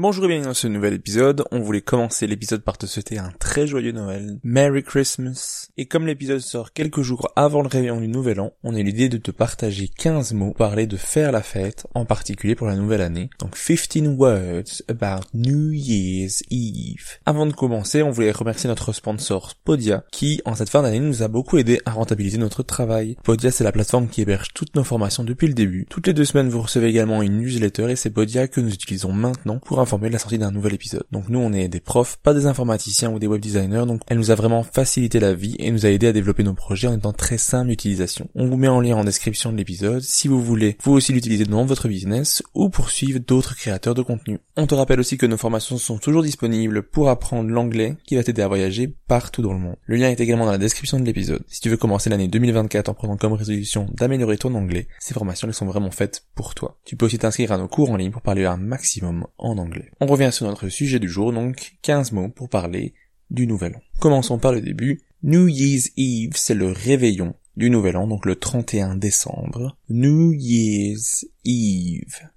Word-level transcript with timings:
Bonjour 0.00 0.26
et 0.26 0.28
bienvenue 0.28 0.46
dans 0.46 0.54
ce 0.54 0.68
nouvel 0.68 0.94
épisode. 0.94 1.42
On 1.50 1.58
voulait 1.58 1.80
commencer 1.80 2.28
l'épisode 2.28 2.62
par 2.62 2.78
te 2.78 2.86
souhaiter 2.86 3.18
un 3.18 3.32
très 3.40 3.66
joyeux 3.66 3.90
Noël. 3.90 4.38
Merry 4.44 4.84
Christmas. 4.84 5.70
Et 5.76 5.86
comme 5.86 6.06
l'épisode 6.06 6.38
sort 6.38 6.72
quelques 6.72 7.02
jours 7.02 7.32
avant 7.34 7.62
le 7.62 7.66
réveillon 7.66 8.00
du 8.00 8.06
Nouvel 8.06 8.38
An, 8.38 8.52
on 8.62 8.76
a 8.76 8.78
l'idée 8.80 9.08
de 9.08 9.16
te 9.16 9.32
partager 9.32 9.88
15 9.88 10.34
mots, 10.34 10.52
parler 10.52 10.86
de 10.86 10.96
faire 10.96 11.32
la 11.32 11.42
fête, 11.42 11.88
en 11.96 12.04
particulier 12.04 12.54
pour 12.54 12.68
la 12.68 12.76
nouvelle 12.76 13.00
année. 13.00 13.28
Donc 13.40 13.56
15 13.56 14.14
words 14.16 14.82
about 14.86 15.26
New 15.34 15.72
Year's 15.72 16.44
Eve. 16.48 17.18
Avant 17.26 17.46
de 17.46 17.52
commencer, 17.52 18.04
on 18.04 18.12
voulait 18.12 18.30
remercier 18.30 18.68
notre 18.68 18.92
sponsor 18.92 19.56
Podia, 19.64 20.04
qui 20.12 20.40
en 20.44 20.54
cette 20.54 20.70
fin 20.70 20.82
d'année 20.82 21.00
nous 21.00 21.24
a 21.24 21.28
beaucoup 21.28 21.58
aidé 21.58 21.80
à 21.86 21.90
rentabiliser 21.90 22.38
notre 22.38 22.62
travail. 22.62 23.16
Podia 23.24 23.50
c'est 23.50 23.64
la 23.64 23.72
plateforme 23.72 24.06
qui 24.06 24.22
héberge 24.22 24.50
toutes 24.54 24.76
nos 24.76 24.84
formations 24.84 25.24
depuis 25.24 25.48
le 25.48 25.54
début. 25.54 25.86
Toutes 25.90 26.06
les 26.06 26.14
deux 26.14 26.24
semaines 26.24 26.50
vous 26.50 26.62
recevez 26.62 26.86
également 26.86 27.20
une 27.20 27.38
newsletter 27.38 27.90
et 27.90 27.96
c'est 27.96 28.10
Podia 28.10 28.46
que 28.46 28.60
nous 28.60 28.72
utilisons 28.72 29.12
maintenant 29.12 29.58
pour 29.58 29.80
de 29.96 30.12
la 30.12 30.18
sortie 30.18 30.38
d'un 30.38 30.50
nouvel 30.50 30.74
épisode. 30.74 31.04
Donc 31.10 31.28
nous 31.28 31.38
on 31.38 31.52
est 31.52 31.68
des 31.68 31.80
profs, 31.80 32.18
pas 32.22 32.34
des 32.34 32.46
informaticiens 32.46 33.10
ou 33.10 33.18
des 33.18 33.26
web 33.26 33.40
designers, 33.40 33.86
donc 33.86 34.02
elle 34.06 34.18
nous 34.18 34.30
a 34.30 34.34
vraiment 34.34 34.62
facilité 34.62 35.18
la 35.18 35.32
vie 35.32 35.56
et 35.58 35.70
nous 35.70 35.86
a 35.86 35.88
aidé 35.88 36.08
à 36.08 36.12
développer 36.12 36.42
nos 36.42 36.52
projets 36.52 36.88
en 36.88 36.96
étant 36.96 37.12
très 37.12 37.38
simple 37.38 37.70
d'utilisation. 37.70 38.28
On 38.34 38.46
vous 38.46 38.56
met 38.56 38.68
en 38.68 38.80
lien 38.80 38.96
en 38.96 39.04
description 39.04 39.50
de 39.50 39.56
l'épisode 39.56 40.02
si 40.02 40.28
vous 40.28 40.42
voulez 40.42 40.76
vous 40.82 40.92
aussi 40.92 41.12
l'utiliser 41.12 41.44
dans 41.44 41.64
votre 41.64 41.88
business 41.88 42.42
ou 42.54 42.68
poursuivre 42.68 43.20
d'autres 43.20 43.56
créateurs 43.56 43.94
de 43.94 44.02
contenu. 44.02 44.38
On 44.56 44.66
te 44.66 44.74
rappelle 44.74 45.00
aussi 45.00 45.16
que 45.16 45.26
nos 45.26 45.36
formations 45.36 45.78
sont 45.78 45.98
toujours 45.98 46.22
disponibles 46.22 46.82
pour 46.82 47.08
apprendre 47.08 47.48
l'anglais 47.48 47.96
qui 48.04 48.16
va 48.16 48.22
t'aider 48.22 48.42
à 48.42 48.48
voyager 48.48 48.94
partout 49.06 49.40
dans 49.40 49.52
le 49.52 49.58
monde. 49.58 49.76
Le 49.86 49.96
lien 49.96 50.10
est 50.10 50.20
également 50.20 50.44
dans 50.44 50.52
la 50.52 50.58
description 50.58 51.00
de 51.00 51.04
l'épisode. 51.04 51.44
Si 51.48 51.60
tu 51.60 51.70
veux 51.70 51.76
commencer 51.76 52.10
l'année 52.10 52.28
2024 52.28 52.88
en 52.88 52.94
prenant 52.94 53.16
comme 53.16 53.32
résolution 53.32 53.86
d'améliorer 53.94 54.36
ton 54.36 54.54
anglais, 54.54 54.88
ces 54.98 55.14
formations 55.14 55.48
elles 55.48 55.54
sont 55.54 55.66
vraiment 55.66 55.90
faites 55.90 56.24
pour 56.34 56.54
toi. 56.54 56.78
Tu 56.84 56.96
peux 56.96 57.06
aussi 57.06 57.18
t'inscrire 57.18 57.52
à 57.52 57.58
nos 57.58 57.68
cours 57.68 57.90
en 57.90 57.96
ligne 57.96 58.10
pour 58.10 58.22
parler 58.22 58.44
un 58.44 58.56
maximum 58.56 59.26
en 59.38 59.56
anglais. 59.58 59.77
On 60.00 60.06
revient 60.06 60.30
sur 60.32 60.46
notre 60.46 60.68
sujet 60.68 60.98
du 60.98 61.08
jour, 61.08 61.32
donc 61.32 61.76
15 61.82 62.12
mots 62.12 62.28
pour 62.28 62.48
parler 62.48 62.94
du 63.30 63.46
Nouvel 63.46 63.76
An. 63.76 63.80
Commençons 64.00 64.38
par 64.38 64.52
le 64.52 64.60
début. 64.60 65.02
New 65.22 65.48
Year's 65.48 65.90
Eve, 65.96 66.36
c'est 66.36 66.54
le 66.54 66.70
réveillon 66.70 67.34
du 67.56 67.70
Nouvel 67.70 67.96
An, 67.96 68.06
donc 68.06 68.24
le 68.24 68.36
31 68.36 68.96
décembre. 68.96 69.76
New 69.88 70.32
Year's 70.32 71.26
Eve. 71.44 72.30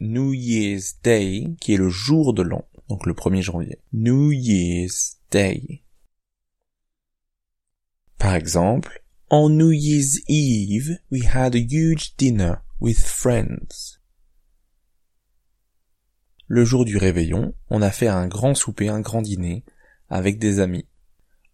New 0.00 0.34
Year's 0.34 1.00
Day, 1.02 1.54
qui 1.60 1.74
est 1.74 1.78
le 1.78 1.88
jour 1.88 2.34
de 2.34 2.42
l'an, 2.42 2.66
donc 2.88 3.06
le 3.06 3.14
1er 3.14 3.40
janvier. 3.40 3.78
New 3.94 4.30
Year's 4.30 5.16
Day. 5.30 5.82
Par 8.18 8.34
exemple, 8.34 9.02
on 9.30 9.48
New 9.48 9.72
Year's 9.72 10.20
Eve, 10.28 10.98
we 11.10 11.24
had 11.24 11.54
a 11.54 11.58
huge 11.58 12.14
dinner 12.16 12.62
with 12.80 12.98
friends. 12.98 13.98
Le 16.48 16.64
jour 16.64 16.84
du 16.84 16.96
réveillon, 16.96 17.54
on 17.70 17.82
a 17.82 17.90
fait 17.90 18.06
un 18.06 18.28
grand 18.28 18.54
souper, 18.54 18.88
un 18.88 19.00
grand 19.00 19.22
dîner, 19.22 19.64
avec 20.08 20.38
des 20.38 20.60
amis. 20.60 20.86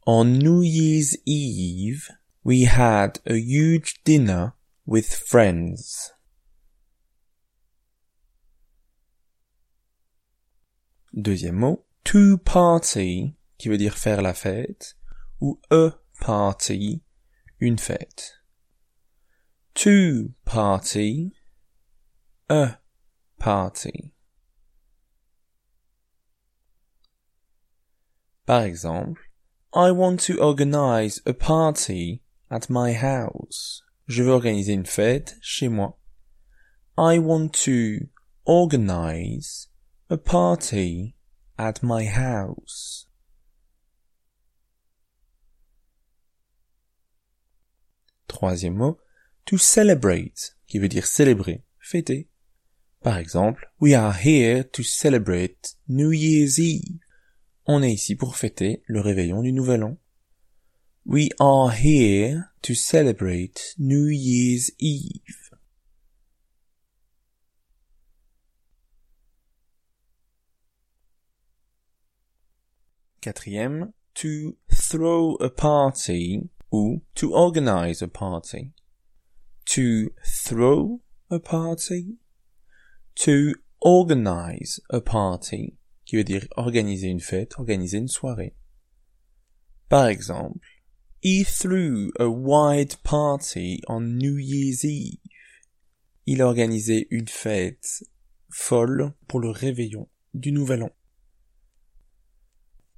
On 0.07 0.25
New 0.25 0.63
Year's 0.63 1.17
Eve, 1.27 2.11
we 2.45 2.67
had 2.67 3.19
a 3.27 3.35
huge 3.35 4.03
dinner 4.05 4.49
with 4.87 5.15
friends. 5.15 6.13
Deuxième 11.15 11.57
mot, 11.57 11.87
to 12.05 12.37
party, 12.39 13.35
qui 13.59 13.69
veut 13.69 13.79
dire 13.79 13.97
faire 13.97 14.23
la 14.23 14.35
fête, 14.35 14.97
ou 15.41 15.61
a 15.71 15.91
party, 16.21 17.03
une 17.61 17.79
fête. 17.79 18.43
To 19.75 20.31
party, 20.45 21.33
a 22.49 22.79
party. 23.39 24.12
Par 28.47 28.63
exemple, 28.65 29.21
I 29.73 29.91
want 29.91 30.19
to 30.27 30.41
organize 30.41 31.23
a 31.25 31.33
party 31.33 32.23
at 32.51 32.69
my 32.69 32.93
house. 32.93 33.83
Je 34.09 34.23
veux 34.23 34.33
organiser 34.33 34.73
une 34.73 34.85
fête 34.85 35.37
chez 35.41 35.69
moi. 35.69 35.99
I 36.99 37.19
want 37.19 37.53
to 37.65 38.09
organize 38.45 39.69
a 40.11 40.17
party 40.17 41.15
at 41.57 41.83
my 41.83 42.05
house. 42.05 43.07
Troisième 48.27 48.75
mot, 48.75 48.99
to 49.45 49.57
celebrate, 49.57 50.57
qui 50.67 50.79
veut 50.79 50.89
dire 50.89 51.07
célébrer, 51.07 51.63
fêter. 51.79 52.29
Par 53.03 53.19
exemple, 53.19 53.71
we 53.81 53.95
are 53.95 54.13
here 54.13 54.65
to 54.65 54.83
celebrate 54.83 55.77
New 55.89 56.13
Year's 56.13 56.59
Eve. 56.59 57.02
On 57.65 57.81
est 57.81 57.93
ici 57.93 58.17
pour 58.17 58.37
fêter 58.37 58.83
le 58.87 59.01
réveillon 59.01 59.41
du 59.41 59.53
Nouvel 59.53 59.85
An. 59.85 59.97
We 61.07 61.29
are 61.39 61.71
here 61.71 62.51
to 62.63 62.75
celebrate 62.75 63.77
New 63.79 64.09
Year's 64.09 64.73
Eve. 64.81 65.51
Quatrième, 73.21 73.93
to 74.15 74.57
throw 74.69 75.37
a 75.37 75.49
party 75.49 76.49
ou 76.73 77.03
to 77.15 77.33
organize 77.33 78.03
a 78.03 78.09
party. 78.09 78.73
To 79.67 80.11
throw 80.25 81.01
a 81.31 81.39
party. 81.39 82.17
To 83.25 83.55
organize 83.81 84.81
a 84.91 85.01
party 85.01 85.77
qui 86.13 86.19
veut 86.19 86.25
dire 86.25 86.47
organiser 86.57 87.07
une 87.07 87.21
fête, 87.21 87.59
organiser 87.59 87.97
une 87.97 88.07
soirée. 88.07 88.55
Par 89.89 90.09
exemple, 90.09 90.69
He 91.23 91.43
threw 91.43 92.13
a 92.21 92.29
wide 92.29 92.97
party 93.03 93.81
on 93.89 94.19
New 94.19 94.37
Year's 94.37 94.85
Eve. 94.85 95.21
Il 96.27 96.43
a 96.43 96.49
organisé 96.49 97.07
une 97.11 97.29
fête 97.29 98.05
folle 98.51 99.15
pour 99.27 99.41
le 99.41 99.49
réveillon 99.49 100.07
du 100.35 100.53
Nouvel 100.53 100.83
An. 100.83 100.91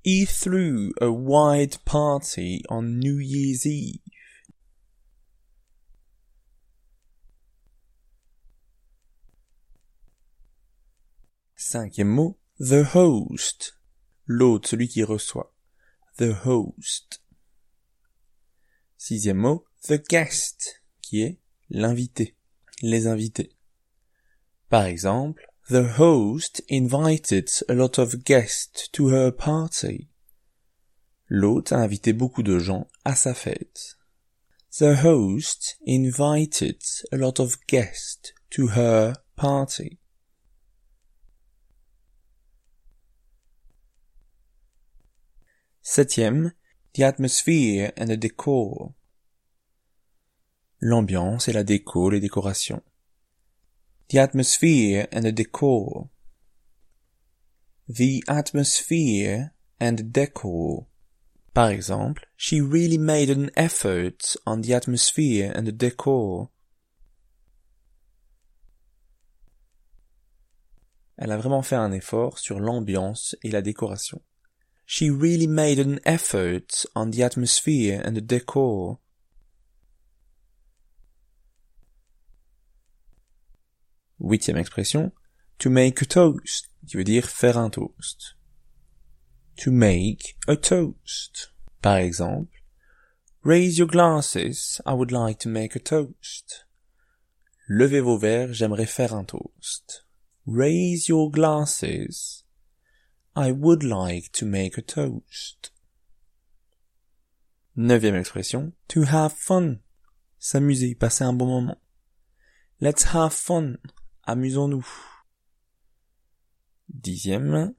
He 0.05 0.27
threw 0.27 0.93
a 1.01 1.09
wide 1.09 1.79
party 1.85 2.65
on 2.69 2.99
New 2.99 3.21
Year's 3.21 3.65
Eve. 3.65 4.01
Cinquième 11.55 12.09
mot, 12.09 12.37
The 12.61 12.85
host. 12.95 13.75
L'hôte, 14.27 14.69
celui 14.69 14.87
qui 14.87 15.03
reçoit. 15.03 15.53
The 16.19 16.33
host. 16.45 17.21
Sixième 18.97 19.39
mot, 19.39 19.67
the 19.89 20.01
guest, 20.09 20.81
qui 21.03 21.23
est 21.23 21.41
l'invité, 21.69 22.37
les 22.81 23.09
invités. 23.09 23.57
Par 24.69 24.85
exemple, 24.85 25.45
the 25.69 25.99
host 25.99 26.63
invited 26.71 27.51
a 27.69 27.75
lot 27.75 27.99
of 27.99 28.23
guests 28.25 28.89
to 28.93 29.11
her 29.11 29.33
party. 29.33 30.09
L'hôte 31.27 31.73
a 31.73 31.79
invité 31.79 32.13
beaucoup 32.13 32.45
de 32.45 32.61
gens 32.61 32.87
à 33.05 33.17
sa 33.17 33.35
fête. 33.35 33.99
The 34.79 35.03
host 35.03 35.77
invited 35.87 36.81
a 37.11 37.17
lot 37.17 37.41
of 37.41 37.59
guests 37.67 38.33
to 38.51 38.69
her 38.69 39.15
party. 39.35 39.99
Septième, 45.87 46.53
the 46.95 47.03
atmosphere 47.03 47.93
and 47.99 48.07
the 48.07 48.17
decor. 48.17 48.95
L'ambiance 50.81 51.47
et 51.47 51.53
la 51.53 51.63
déco, 51.63 52.09
les 52.09 52.21
décorations. 52.21 52.83
The 54.09 54.17
atmosphere 54.17 55.07
and 55.13 55.25
the 55.25 55.33
decor. 55.33 56.09
The 57.87 58.25
atmosphere 58.27 59.53
and 59.79 60.11
decor. 60.11 60.87
Par 61.53 61.69
exemple, 61.69 62.25
she 62.35 62.63
really 62.63 62.99
made 62.99 63.29
an 63.29 63.51
effort 63.55 64.39
on 64.47 64.63
the 64.63 64.73
atmosphere 64.73 65.53
and 65.55 65.67
the 65.67 65.73
decor. 65.73 66.49
Elle 71.19 71.31
a 71.31 71.37
vraiment 71.37 71.63
fait 71.63 71.77
un 71.77 71.93
effort 71.93 72.39
sur 72.39 72.59
l'ambiance 72.59 73.37
et 73.43 73.51
la 73.51 73.61
décoration. 73.61 74.23
She 74.87 75.11
really 75.11 75.47
made 75.47 75.79
an 75.79 76.01
effort 76.05 76.85
on 76.95 77.11
the 77.11 77.23
atmosphere 77.23 78.03
and 78.05 78.17
the 78.17 78.21
decor. 78.21 78.99
Huitième 84.21 84.59
expression. 84.59 85.13
To 85.59 85.71
make 85.71 86.03
a 86.03 86.05
toast, 86.05 86.69
qui 86.87 86.97
veut 86.97 87.05
dire 87.05 87.27
faire 87.27 87.57
un 87.57 87.71
toast. 87.71 88.35
To 89.59 89.71
make 89.71 90.37
a 90.47 90.57
toast. 90.57 91.51
Par 91.81 91.99
exemple, 91.99 92.55
Raise 93.45 93.79
your 93.79 93.89
glasses, 93.89 94.81
I 94.87 94.95
would 94.95 95.13
like 95.13 95.39
to 95.41 95.51
make 95.51 95.77
a 95.77 95.79
toast. 95.79 96.65
Levez 97.69 98.01
vos 98.01 98.17
verres, 98.17 98.55
j'aimerais 98.55 98.89
faire 98.89 99.13
un 99.13 99.27
toast. 99.27 100.03
Raise 100.47 101.11
your 101.11 101.31
glasses, 101.31 102.44
I 103.37 103.51
would 103.51 103.83
like 103.83 104.31
to 104.33 104.47
make 104.47 104.79
a 104.79 104.83
toast. 104.83 105.73
Neuvième 107.77 108.15
expression, 108.15 108.75
to 108.87 109.03
have 109.03 109.33
fun. 109.33 109.81
S'amuser, 110.39 110.95
passer 110.95 111.25
un 111.25 111.33
bon 111.33 111.47
moment. 111.47 111.79
Let's 112.81 113.13
have 113.13 113.33
fun. 113.33 113.79
Amusons-nous. 114.29 114.87
Dixième, 116.89 117.75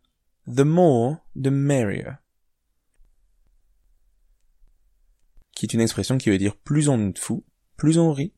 the 0.46 0.66
more, 0.66 1.22
the 1.36 1.52
merrier. 1.52 2.18
Qui 5.56 5.68
est 5.68 5.74
une 5.74 5.81
expression 5.81 6.18
qui 6.18 6.30
veut 6.30 6.38
dire 6.38 6.58
plus 6.58 6.90
on 6.90 7.12
est 7.12 7.18
fou, 7.18 7.46
plus 7.78 7.98
on 7.98 8.12
rit. 8.12 8.34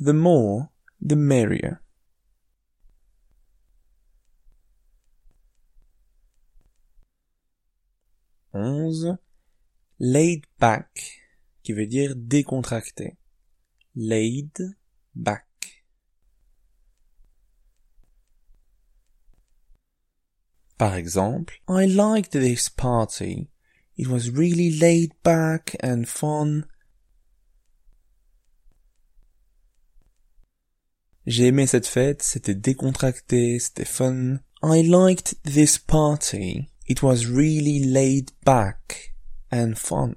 The 0.00 0.12
more, 0.12 0.70
the 1.00 1.14
merrier. 1.14 1.78
Onze, 8.54 9.18
laid 9.98 10.46
back, 10.60 11.20
qui 11.64 11.72
veut 11.72 11.88
dire 11.88 12.14
décontracté. 12.16 13.16
Laid 13.96 14.76
back. 15.14 15.44
Par 20.78 20.94
exemple, 20.94 21.60
I 21.68 21.86
liked 21.86 22.32
this 22.32 22.68
party. 22.68 23.48
It 23.96 24.06
was 24.06 24.30
really 24.30 24.70
laid 24.70 25.12
back 25.24 25.76
and 25.82 26.04
fun. 26.06 26.66
J'ai 31.26 31.46
aimé 31.46 31.66
cette 31.66 31.86
fête, 31.86 32.22
c'était 32.22 32.54
décontracté, 32.54 33.58
c'était 33.58 33.84
fun. 33.84 34.40
I 34.62 34.82
liked 34.82 35.36
this 35.42 35.78
party. 35.78 36.68
It 36.86 37.02
was 37.02 37.26
really 37.26 37.82
laid 37.82 38.32
back 38.44 39.14
and 39.50 39.78
fun. 39.78 40.16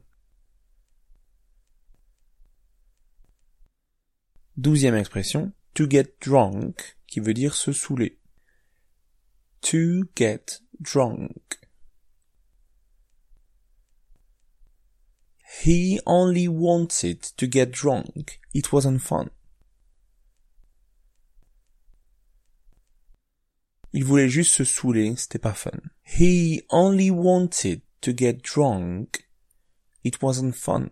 Douzième 4.59 4.99
expression, 4.99 5.53
to 5.75 5.87
get 5.87 6.19
drunk, 6.19 6.97
qui 7.07 7.19
veut 7.19 7.33
dire 7.33 7.53
se 7.53 7.71
saouler. 7.71 8.17
To 9.61 10.05
get 10.15 10.59
drunk. 10.81 11.59
He 15.61 15.99
only 16.05 16.47
wanted 16.47 17.21
to 17.37 17.47
get 17.47 17.71
drunk. 17.71 18.39
It 18.53 18.71
wasn't 18.73 19.01
fun. 19.01 19.29
Il 23.97 24.03
voulait 24.03 24.29
juste 24.29 24.53
se 24.53 24.63
saouler, 24.63 25.15
c'était 25.15 25.39
pas 25.39 25.55
fun. 25.55 25.71
He 26.03 26.61
only 26.69 27.09
wanted 27.09 27.81
to 28.01 28.11
get 28.15 28.44
drunk. 28.44 29.27
It 30.03 30.21
wasn't 30.21 30.53
fun. 30.53 30.89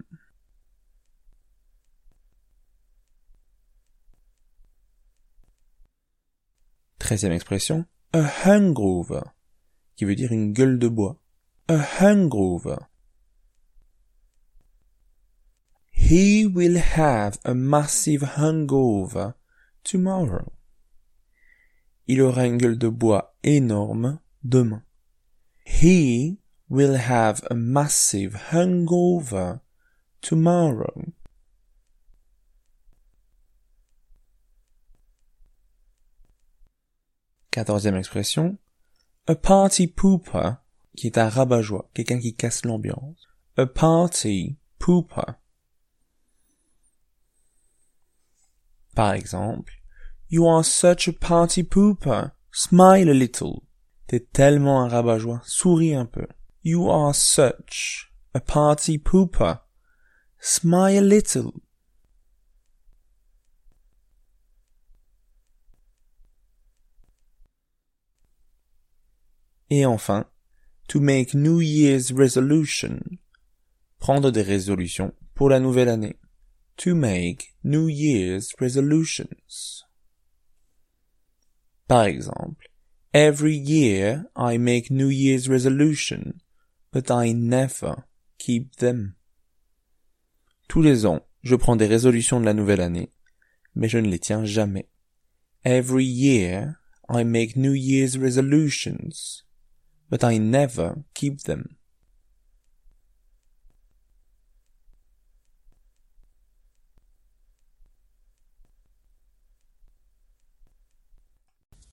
Treizième 6.98 7.34
expression, 7.34 7.86
a 8.12 8.28
hangover, 8.44 9.22
qui 9.96 10.06
veut 10.06 10.16
dire 10.16 10.32
une 10.32 10.52
gueule 10.52 10.80
de 10.80 10.88
bois. 10.88 11.22
A 11.68 11.86
hangover. 12.02 12.88
He 15.92 16.48
will 16.48 16.78
have 16.78 17.38
a 17.46 17.54
massive 17.54 18.24
hangover 18.36 19.36
tomorrow. 19.84 20.55
Il 22.08 22.22
aura 22.22 22.46
une 22.46 22.58
gueule 22.58 22.78
de 22.78 22.88
bois 22.88 23.36
énorme 23.44 24.20
demain. 24.44 24.84
He 25.66 26.38
will 26.70 26.96
have 26.96 27.42
a 27.50 27.56
massive 27.56 28.36
hangover 28.52 29.60
tomorrow. 30.22 31.06
Quatorzième 37.52 37.96
expression. 37.96 38.58
A 39.28 39.36
party 39.36 39.88
pooper, 39.88 40.58
qui 40.96 41.08
est 41.08 41.18
un 41.18 41.30
rabat-joie, 41.30 41.90
quelqu'un 41.94 42.20
qui 42.20 42.36
casse 42.36 42.66
l'ambiance. 42.66 43.28
A 43.58 43.66
party 43.66 44.58
pooper. 44.78 45.36
Par 48.94 49.14
exemple, 49.14 49.82
You 50.28 50.48
are 50.48 50.64
such 50.64 51.08
a 51.08 51.14
party 51.14 51.64
pooper. 51.64 52.32
Smile 52.52 53.10
a 53.10 53.14
little. 53.14 53.64
T'es 54.08 54.22
tellement 54.34 54.84
un 54.84 54.88
rabat-joie. 54.88 55.42
Souris 55.46 55.94
un 55.94 56.06
peu. 56.06 56.28
You 56.64 56.90
are 56.90 57.14
such 57.14 58.12
a 58.34 58.40
party 58.40 58.98
pooper. 58.98 59.60
Smile 60.40 60.98
a 60.98 61.02
little. 61.02 61.54
Et 69.70 69.86
enfin, 69.86 70.26
to 70.88 71.00
make 71.00 71.34
New 71.34 71.60
Year's 71.60 72.12
resolution. 72.12 73.20
Prendre 74.00 74.32
des 74.32 74.44
résolutions 74.44 75.14
pour 75.36 75.50
la 75.50 75.60
nouvelle 75.60 75.90
année. 75.90 76.16
To 76.78 76.96
make 76.96 77.56
New 77.64 77.88
Year's 77.88 78.54
resolutions. 78.60 79.85
Par 81.88 82.06
exemple, 82.06 82.66
every 83.14 83.56
year 83.56 84.26
I 84.36 84.58
make 84.58 84.90
New 84.90 85.10
Year's 85.10 85.48
resolution, 85.48 86.42
but 86.92 87.12
I 87.12 87.32
never 87.32 88.08
keep 88.40 88.78
them. 88.78 89.16
Tous 90.68 90.82
les 90.82 91.06
ans, 91.06 91.22
je 91.44 91.56
prends 91.56 91.76
des 91.76 91.86
résolutions 91.86 92.40
de 92.40 92.46
la 92.46 92.54
nouvelle 92.54 92.82
année, 92.82 93.12
mais 93.76 93.88
je 93.88 94.00
ne 94.00 94.10
les 94.10 94.20
tiens 94.20 94.46
jamais. 94.46 94.90
Every 95.64 96.06
year 96.06 96.80
I 97.08 97.24
make 97.24 97.56
New 97.56 97.74
Year's 97.74 98.18
resolutions, 98.18 99.44
but 100.10 100.24
I 100.24 100.40
never 100.40 101.04
keep 101.14 101.44
them. 101.44 101.78